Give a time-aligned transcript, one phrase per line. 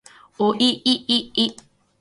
[0.39, 1.55] おいいい